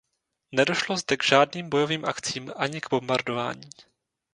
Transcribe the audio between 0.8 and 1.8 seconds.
zde k žádným